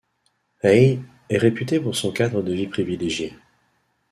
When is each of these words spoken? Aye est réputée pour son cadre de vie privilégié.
Aye 0.63 0.99
est 1.29 1.37
réputée 1.37 1.79
pour 1.79 1.95
son 1.95 2.11
cadre 2.11 2.41
de 2.41 2.51
vie 2.51 2.65
privilégié. 2.65 3.35